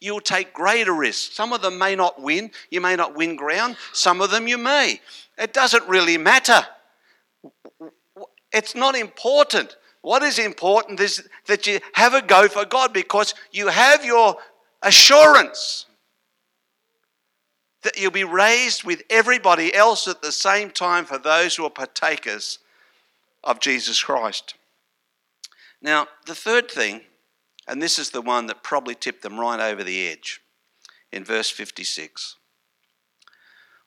[0.00, 1.34] You'll take greater risks.
[1.34, 2.50] Some of them may not win.
[2.70, 3.76] You may not win ground.
[3.92, 5.00] Some of them you may.
[5.38, 6.66] It doesn't really matter.
[8.52, 9.76] It's not important.
[10.02, 14.36] What is important is that you have a go for God because you have your
[14.82, 15.86] assurance
[17.84, 21.70] that you'll be raised with everybody else at the same time for those who are
[21.70, 22.58] partakers
[23.44, 24.54] of Jesus Christ.
[25.80, 27.02] Now, the third thing,
[27.68, 30.40] and this is the one that probably tipped them right over the edge,
[31.12, 32.36] in verse 56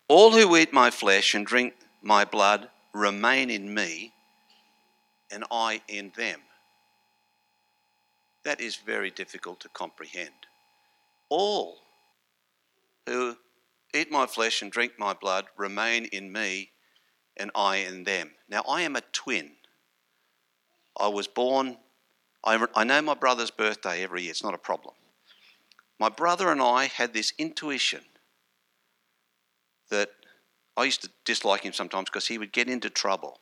[0.08, 4.14] All who eat my flesh and drink my blood remain in me
[5.32, 6.40] and I in them.
[8.44, 10.46] That is very difficult to comprehend.
[11.30, 11.80] All
[13.06, 13.36] who
[13.94, 16.72] eat my flesh and drink my blood remain in me
[17.36, 18.32] and I in them.
[18.50, 19.52] Now, I am a twin.
[21.00, 21.78] I was born,
[22.44, 24.96] I, I know my brother's birthday every year, it's not a problem.
[26.00, 28.02] My brother and I had this intuition
[29.90, 30.10] that
[30.76, 33.40] I used to dislike him sometimes because he would get into trouble.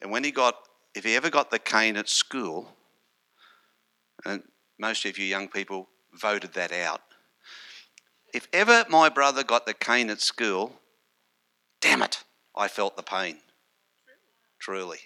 [0.00, 0.54] And when he got
[0.94, 2.76] if he ever got the cane at school,
[4.24, 4.42] and
[4.78, 7.02] most of you young people voted that out,
[8.34, 10.80] if ever my brother got the cane at school,
[11.80, 13.38] damn it, I felt the pain.
[14.58, 14.98] Truly.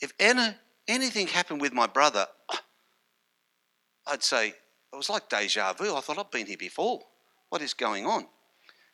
[0.00, 0.54] If any,
[0.88, 2.26] anything happened with my brother,
[4.06, 5.94] I'd say, it was like deja vu.
[5.94, 7.00] I thought I've been here before.
[7.48, 8.26] What is going on?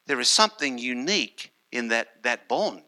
[0.07, 2.83] There is something unique in that, that bond.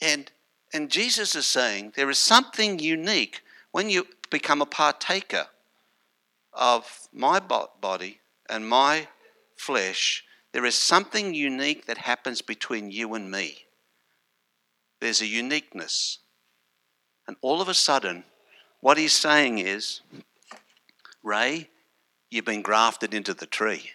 [0.00, 0.30] And
[0.72, 5.46] and Jesus is saying there is something unique when you become a partaker
[6.56, 9.08] of my body and my
[9.56, 10.24] flesh.
[10.52, 13.66] There is something unique that happens between you and me.
[15.00, 16.18] There's a uniqueness.
[17.28, 18.24] And all of a sudden,
[18.80, 20.00] what he's saying is,
[21.22, 21.68] Ray,
[22.30, 23.90] you've been grafted into the tree.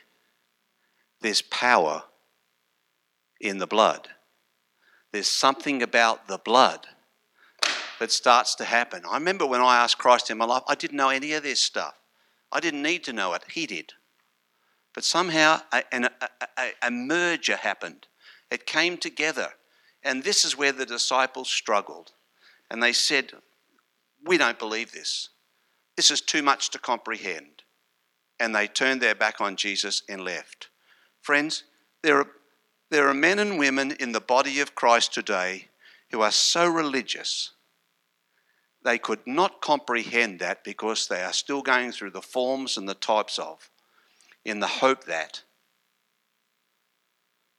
[1.22, 2.04] There's power
[3.40, 4.10] in the blood.
[5.12, 6.88] There's something about the blood
[8.00, 9.04] that starts to happen.
[9.10, 11.60] I remember when I asked Christ in my life, I didn't know any of this
[11.60, 11.96] stuff.
[12.52, 13.94] I didn't need to know it, he did.
[14.94, 16.10] But somehow a, a,
[16.58, 18.08] a, a merger happened.
[18.50, 19.54] It came together.
[20.04, 22.12] And this is where the disciples struggled.
[22.70, 23.32] And they said,
[24.26, 25.30] We don't believe this.
[25.96, 27.64] This is too much to comprehend.
[28.40, 30.70] And they turned their back on Jesus and left.
[31.22, 31.64] Friends,
[32.02, 32.28] there are,
[32.90, 35.68] there are men and women in the body of Christ today
[36.12, 37.52] who are so religious
[38.84, 42.96] they could not comprehend that because they are still going through the forms and the
[42.96, 43.70] types of,
[44.44, 45.44] in the hope that.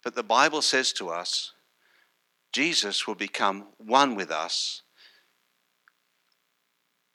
[0.02, 1.52] But the Bible says to us,
[2.52, 4.82] Jesus will become one with us.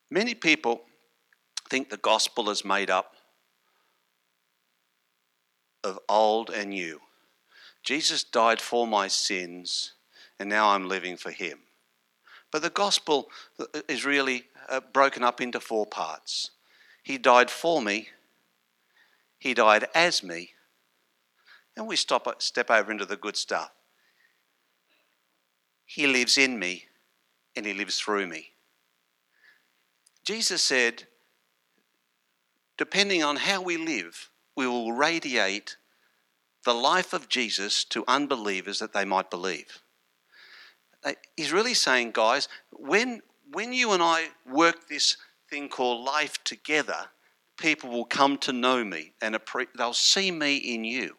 [0.10, 0.84] Many people
[1.70, 3.16] think the gospel is made up
[5.84, 7.02] of old and new.
[7.84, 9.94] Jesus died for my sins,
[10.40, 11.67] and now I'm living for him.
[12.52, 13.30] But the gospel
[13.88, 16.52] is really uh, broken up into four parts.
[17.04, 18.10] He died for me,
[19.38, 20.52] He died as me,
[21.76, 23.72] and we stop, step over into the good stuff.
[25.86, 26.86] He lives in me,
[27.56, 28.52] and He lives through me.
[30.26, 31.08] Jesus said,
[32.78, 35.78] depending on how we live, we will radiate
[36.66, 39.82] the life of Jesus to unbelievers that they might believe.
[41.08, 43.22] Uh, he's really saying, guys, when,
[43.54, 45.16] when you and I work this
[45.50, 47.06] thing called life together,
[47.58, 49.40] people will come to know me and
[49.78, 51.16] they'll see me in you.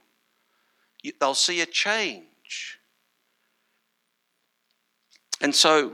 [1.18, 2.79] They'll see a change.
[5.40, 5.92] And so,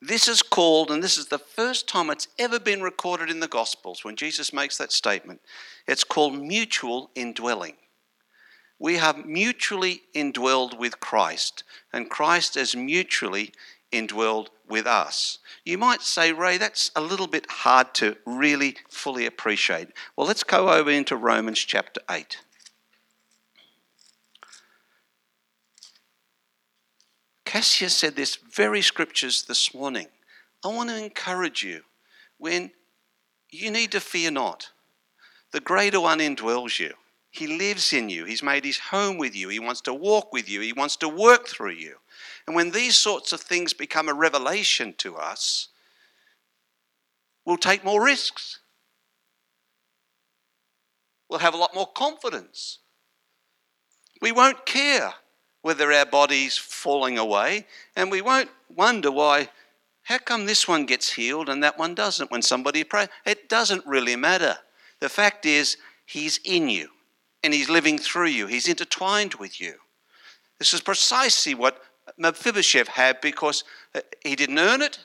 [0.00, 3.48] this is called, and this is the first time it's ever been recorded in the
[3.48, 5.40] Gospels when Jesus makes that statement.
[5.88, 7.74] It's called mutual indwelling
[8.82, 13.52] we have mutually indwelled with Christ, and Christ has mutually
[13.92, 15.38] indwelled with us.
[15.64, 19.90] You might say, Ray, that's a little bit hard to really fully appreciate.
[20.16, 22.38] Well, let's go over into Romans chapter 8.
[27.44, 30.08] Cassius said this very scriptures this morning.
[30.64, 31.82] I want to encourage you
[32.36, 32.72] when
[33.48, 34.70] you need to fear not.
[35.52, 36.94] The greater one indwells you.
[37.32, 38.26] He lives in you.
[38.26, 39.48] He's made his home with you.
[39.48, 40.60] He wants to walk with you.
[40.60, 41.96] He wants to work through you.
[42.46, 45.68] And when these sorts of things become a revelation to us,
[47.46, 48.58] we'll take more risks.
[51.30, 52.80] We'll have a lot more confidence.
[54.20, 55.14] We won't care
[55.62, 57.66] whether our body's falling away,
[57.96, 59.48] and we won't wonder why.
[60.02, 63.08] How come this one gets healed and that one doesn't when somebody prays?
[63.24, 64.58] It doesn't really matter.
[65.00, 66.90] The fact is, He's in you
[67.42, 68.46] and he's living through you.
[68.46, 69.74] He's intertwined with you.
[70.58, 71.82] This is precisely what
[72.16, 74.98] Mephibosheth had because uh, he didn't earn it,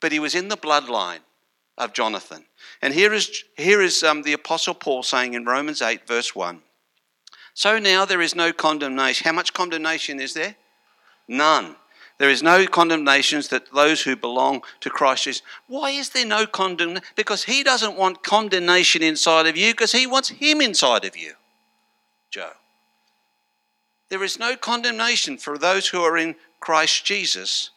[0.00, 1.20] but he was in the bloodline
[1.78, 2.44] of Jonathan.
[2.80, 6.60] And here is, here is um, the Apostle Paul saying in Romans 8, verse 1
[7.54, 9.24] So now there is no condemnation.
[9.24, 10.56] How much condemnation is there?
[11.28, 11.76] None.
[12.18, 15.42] There is no condemnations that those who belong to Christ Jesus.
[15.66, 17.02] Why is there no condemnation?
[17.16, 21.34] Because he doesn't want condemnation inside of you because he wants him inside of you.
[22.30, 22.52] Joe.
[24.08, 27.70] There is no condemnation for those who are in Christ Jesus.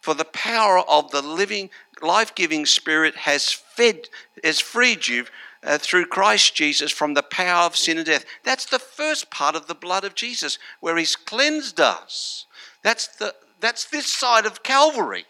[0.00, 1.70] For the power of the living,
[2.02, 4.08] life giving Spirit has fed,
[4.44, 5.26] has freed you
[5.64, 8.24] uh, through Christ Jesus from the power of sin and death.
[8.44, 12.46] That's the first part of the blood of Jesus, where He's cleansed us.
[12.82, 15.24] That's the, that's this side of Calvary.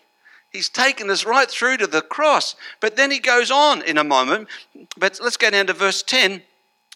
[0.56, 2.56] He's taken us right through to the cross.
[2.80, 4.48] But then he goes on in a moment.
[4.96, 6.42] But let's go down to verse 10.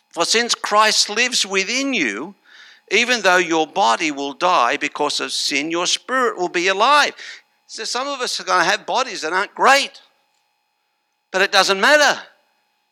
[0.09, 2.35] For since Christ lives within you,
[2.91, 7.15] even though your body will die because of sin, your spirit will be alive.
[7.67, 10.01] So some of us are going to have bodies that aren't great.
[11.31, 12.23] But it doesn't matter.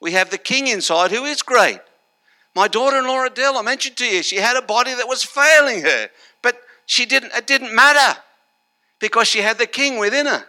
[0.01, 1.81] We have the king inside who is great.
[2.55, 5.25] My daughter in law Adele, I mentioned to you, she had a body that was
[5.25, 6.09] failing her.
[6.43, 8.21] But she didn't, it didn't matter
[9.01, 10.45] because she had the king within her.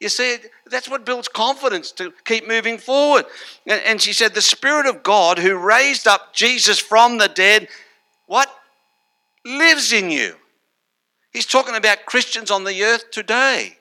[0.00, 3.26] You see, that's what builds confidence to keep moving forward.
[3.66, 7.68] And she said, The Spirit of God who raised up Jesus from the dead,
[8.26, 8.48] what?
[9.44, 10.34] Lives in you.
[11.32, 13.78] He's talking about Christians on the earth today.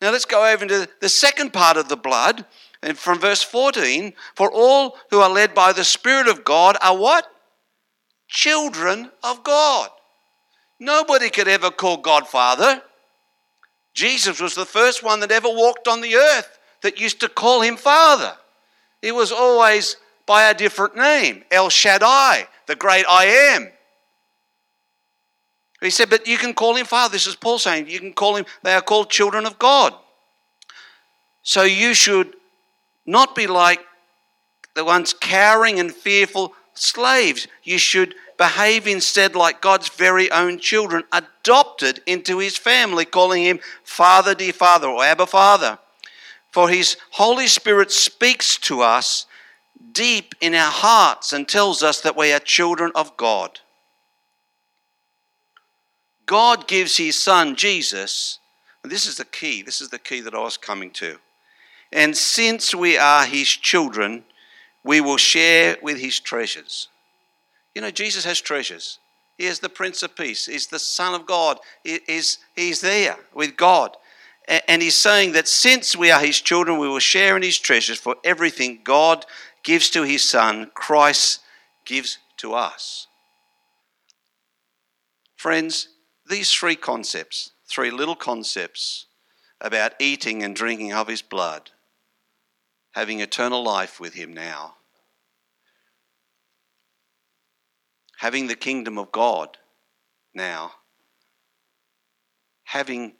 [0.00, 2.46] Now let's go over into the second part of the blood.
[2.80, 6.96] And from verse 14, for all who are led by the Spirit of God are
[6.96, 7.26] what?
[8.28, 9.90] Children of God.
[10.80, 12.82] Nobody could ever call God Father.
[13.94, 17.62] Jesus was the first one that ever walked on the earth that used to call
[17.62, 18.36] him Father.
[19.02, 23.24] He was always by a different name El Shaddai, the great I
[23.54, 23.72] am.
[25.80, 27.12] He said, But you can call him Father.
[27.12, 29.94] This is Paul saying, You can call him, they are called children of God.
[31.42, 32.34] So you should
[33.06, 33.80] not be like
[34.74, 37.48] the ones cowering and fearful slaves.
[37.62, 43.58] You should behave instead like God's very own children, adopted into his family, calling him
[43.84, 45.78] Father, dear Father, or Abba Father.
[46.50, 49.26] For his Holy Spirit speaks to us
[49.92, 53.60] deep in our hearts and tells us that we are children of God.
[56.24, 58.38] God gives his son Jesus,
[58.84, 61.18] this is the key, this is the key that I was coming to.
[61.90, 64.24] And since we are his children,
[64.84, 66.88] we will share with his treasures.
[67.74, 68.98] You know, Jesus has treasures.
[69.36, 70.46] He is the Prince of Peace.
[70.46, 71.58] He's the Son of God.
[71.84, 73.96] He, he's, he's there with God.
[74.66, 77.98] And he's saying that since we are his children, we will share in his treasures
[77.98, 79.26] for everything God
[79.62, 81.40] gives to his Son, Christ
[81.84, 83.06] gives to us.
[85.36, 85.88] Friends,
[86.28, 89.06] these three concepts, three little concepts
[89.60, 91.70] about eating and drinking of his blood,
[92.92, 94.76] having eternal life with him now,
[98.18, 99.58] having the kingdom of God
[100.34, 100.72] now,
[102.64, 103.12] having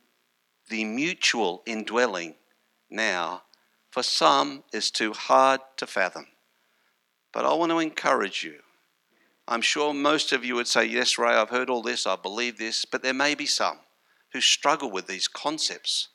[0.69, 2.35] the mutual indwelling
[2.91, 3.43] now,
[3.91, 6.27] for some is too hard to fathom.
[7.33, 8.57] But I want to encourage you.
[9.47, 12.59] I'm sure most of you would say, Yes, Ray, I've heard all this, I believe
[12.59, 13.79] this, but there may be some
[14.33, 16.09] who struggle with these concepts.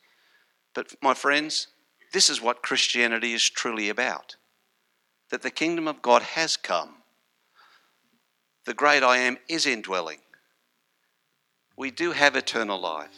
[0.76, 1.68] But, my friends,
[2.12, 4.36] this is what Christianity is truly about
[5.30, 7.03] that the kingdom of God has come.
[8.66, 10.20] The great I am is indwelling.
[11.76, 13.18] We do have eternal life.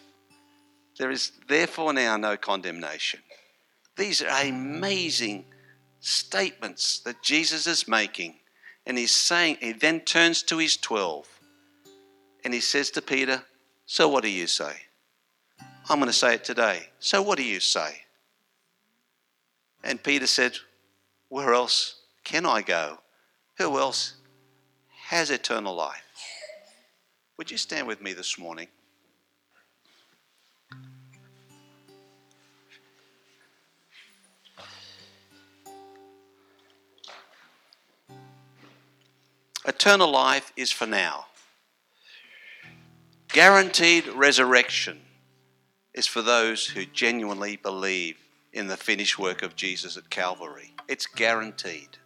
[0.97, 3.19] There is therefore now no condemnation.
[3.97, 5.45] These are amazing
[5.99, 8.35] statements that Jesus is making.
[8.85, 11.27] And he's saying, he then turns to his 12
[12.43, 13.43] and he says to Peter,
[13.85, 14.73] So what do you say?
[15.89, 16.87] I'm going to say it today.
[16.99, 18.01] So what do you say?
[19.83, 20.57] And Peter said,
[21.29, 22.99] Where else can I go?
[23.57, 24.15] Who else
[25.05, 26.03] has eternal life?
[27.37, 28.67] Would you stand with me this morning?
[39.67, 41.25] Eternal life is for now.
[43.27, 45.01] Guaranteed resurrection
[45.93, 48.17] is for those who genuinely believe
[48.53, 50.73] in the finished work of Jesus at Calvary.
[50.87, 51.97] It's guaranteed.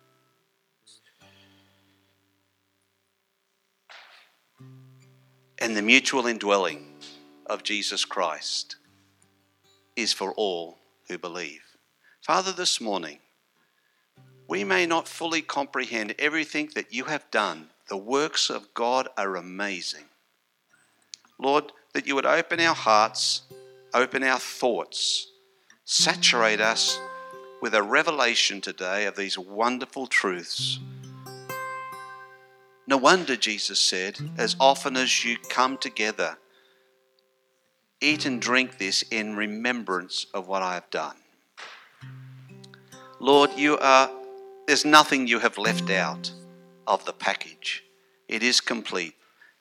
[5.62, 6.86] And the mutual indwelling
[7.46, 8.78] of Jesus Christ
[9.98, 10.78] is for all
[11.10, 11.64] who believe.
[12.22, 13.20] Father, this morning,
[14.48, 17.68] we may not fully comprehend everything that you have done.
[17.90, 20.06] The works of God are amazing.
[21.38, 23.42] Lord, that you would open our hearts,
[23.94, 25.28] open our thoughts,
[25.84, 27.00] saturate us
[27.62, 30.80] with a revelation today of these wonderful truths.
[32.90, 36.40] No wonder Jesus said, As often as you come together,
[38.02, 41.18] eat and drink this in remembrance of what I have done.
[43.20, 44.10] Lord, you are
[44.66, 46.32] there's nothing you have left out
[46.88, 47.84] of the package.
[48.28, 49.14] It is complete.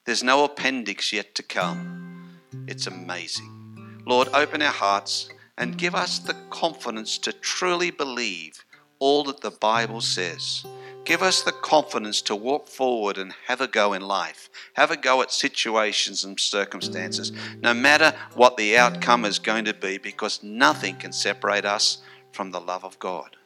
[0.06, 2.40] There's no appendix yet to come.
[2.66, 4.00] It's amazing.
[4.06, 8.64] Lord, open our hearts and give us the confidence to truly believe
[8.98, 10.64] all that the Bible says.
[11.08, 14.96] Give us the confidence to walk forward and have a go in life, have a
[14.96, 17.32] go at situations and circumstances,
[17.62, 22.02] no matter what the outcome is going to be, because nothing can separate us
[22.32, 23.36] from the love of God.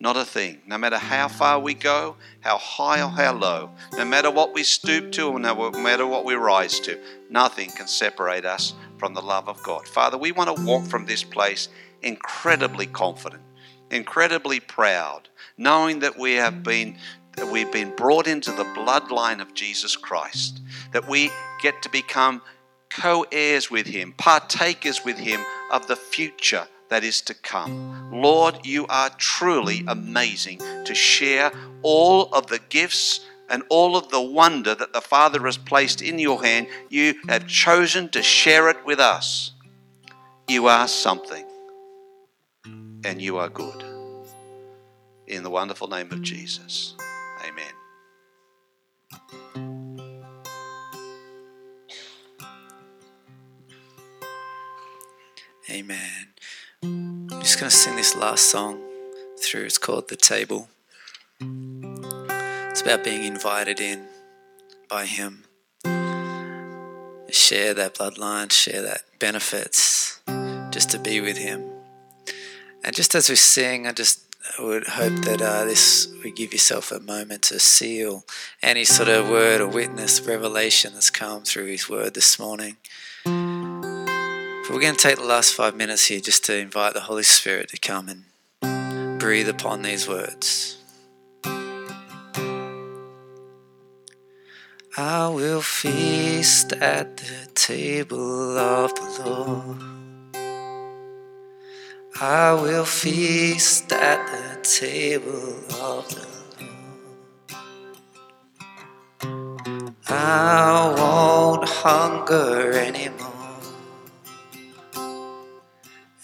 [0.00, 0.62] Not a thing.
[0.66, 4.64] No matter how far we go, how high or how low, no matter what we
[4.64, 6.98] stoop to or no matter what we rise to,
[7.30, 9.86] nothing can separate us from the love of God.
[9.86, 11.68] Father, we want to walk from this place
[12.02, 13.42] incredibly confident,
[13.92, 16.96] incredibly proud, knowing that we have been
[17.36, 20.60] that we've been brought into the bloodline of Jesus Christ,
[20.92, 21.30] that we
[21.62, 22.42] get to become
[22.90, 25.40] co heirs with Him, partakers with Him
[25.70, 28.10] of the future that is to come.
[28.12, 34.20] Lord, you are truly amazing to share all of the gifts and all of the
[34.20, 36.66] wonder that the Father has placed in your hand.
[36.90, 39.52] You have chosen to share it with us.
[40.48, 41.46] You are something,
[43.04, 43.84] and you are good.
[45.26, 46.94] In the wonderful name of Jesus,
[47.46, 47.72] amen.
[55.70, 56.28] Amen.
[56.82, 58.80] I'm just going to sing this last song
[59.38, 59.64] through.
[59.64, 60.68] It's called The Table.
[61.40, 64.06] It's about being invited in
[64.88, 65.44] by Him.
[67.30, 70.20] Share that bloodline, share that benefits,
[70.70, 71.71] just to be with Him.
[72.84, 74.20] And just as we sing, I just
[74.58, 78.24] would hope that uh, this would give yourself a moment to seal
[78.60, 82.76] any sort of word or witness, revelation that's come through His Word this morning.
[83.24, 87.22] But we're going to take the last five minutes here just to invite the Holy
[87.22, 90.78] Spirit to come and breathe upon these words.
[94.96, 100.01] I will feast at the table of the Lord.
[102.24, 106.28] I will feast at the table of the
[109.24, 109.94] Lord.
[110.06, 113.58] I won't hunger anymore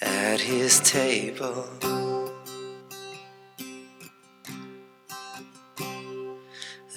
[0.01, 1.67] at his table.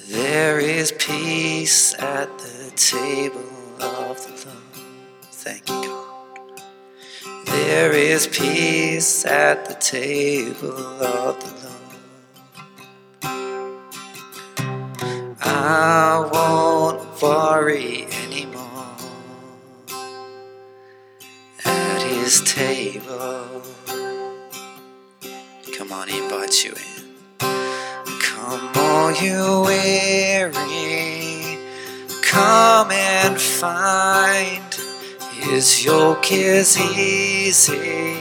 [0.10, 3.49] There is peace at the table
[3.82, 4.86] of the Lord.
[5.32, 6.11] Thank you, God.
[7.52, 10.72] There is peace at the table
[11.04, 12.02] of the Lord.
[15.41, 18.95] I won't worry anymore
[21.66, 23.62] at his table.
[25.78, 27.16] Come on, he invites you in.
[28.22, 31.58] Come, all you weary,
[32.24, 34.91] come and find
[35.42, 38.14] His yoke is easy,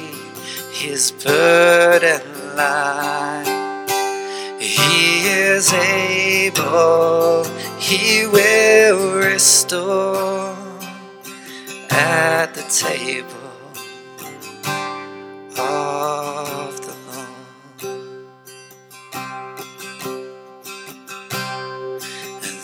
[0.72, 3.86] His burden light.
[4.58, 7.44] He is able,
[7.78, 10.56] He will restore
[11.90, 13.36] at the table
[15.58, 18.24] of the Lord.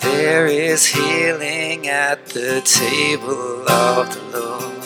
[0.01, 1.56] There is healing
[1.89, 4.83] at the table of the Lord.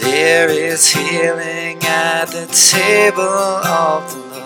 [0.00, 4.36] There is healing at the table of the Lord.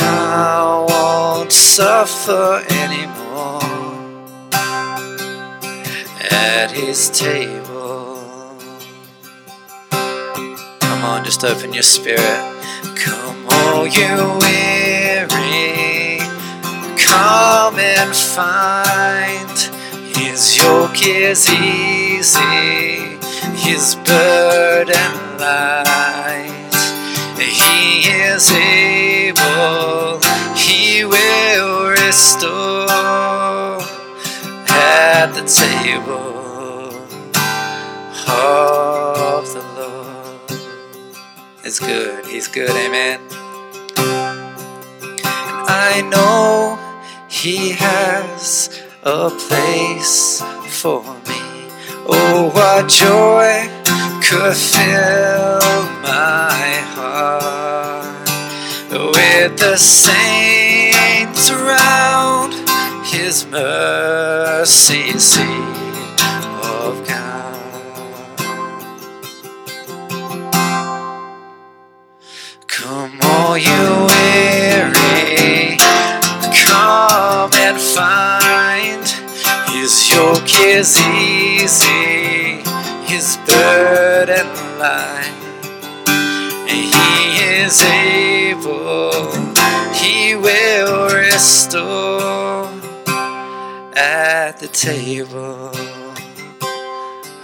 [0.00, 3.62] I won't suffer anymore
[6.30, 8.22] at his table.
[10.80, 12.54] Come on, just open your spirit.
[12.96, 15.85] Come, all you weary,
[17.08, 19.58] come and find
[20.16, 23.18] His yoke is easy,
[23.54, 26.52] His burden light.
[27.38, 30.20] He is able,
[30.54, 32.86] He will restore
[34.68, 36.36] at the table
[38.28, 40.60] of the Lord.
[41.64, 43.20] It's good, He's good, amen.
[43.98, 46.85] And I know
[47.46, 50.42] He has a place
[50.80, 51.42] for me.
[52.08, 53.70] Oh, what joy
[54.20, 55.60] could fill
[56.02, 58.28] my heart
[58.90, 62.52] with the saints around
[63.06, 65.85] His mercy seat
[80.46, 82.62] yoke is easy,
[83.06, 84.46] His burden
[84.78, 85.32] light.
[86.68, 86.90] He
[87.62, 89.32] is able,
[89.92, 92.70] He will restore
[93.96, 95.70] at the table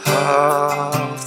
[0.06, 1.21] of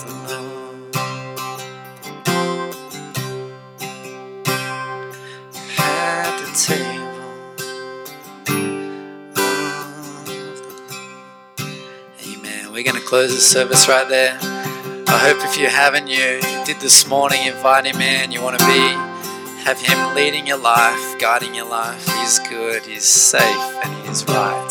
[12.75, 14.37] We're going to close the service right there.
[14.41, 18.33] I hope if you haven't, you did this morning, invite him in.
[18.33, 22.05] You want to be, have him leading your life, guiding your life.
[22.19, 24.69] He's good, he's safe, and he's right.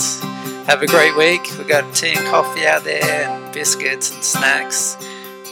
[0.67, 1.49] Have a great week.
[1.57, 4.99] We've got tea and coffee out there, and biscuits and snacks.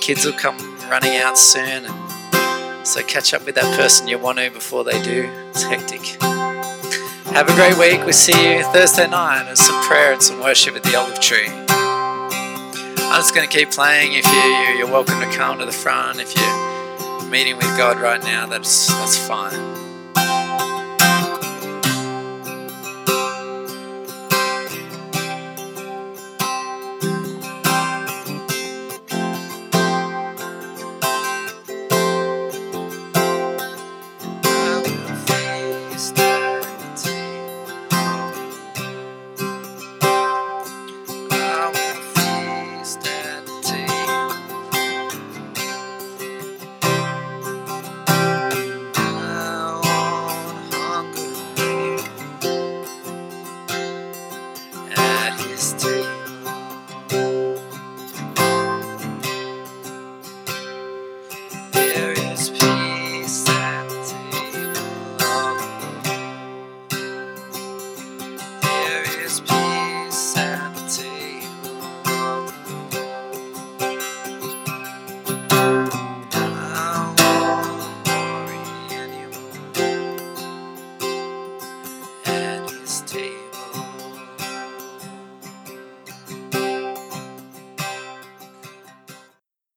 [0.03, 0.59] Kids will come
[0.91, 5.03] running out soon, and so catch up with that person you want to before they
[5.03, 5.27] do.
[5.49, 6.03] It's hectic.
[7.33, 8.05] Have a great week.
[8.05, 9.45] We'll see you Thursday night.
[9.45, 11.62] There's some prayer and some worship at the olive tree.
[13.13, 14.15] I'm just going to keep playing.
[14.15, 16.19] If you, you're welcome to come to the front.
[16.19, 19.82] If you're meeting with God right now, that's that's fine.